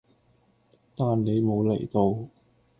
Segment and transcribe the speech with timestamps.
[0.95, 2.27] 但你無嚟到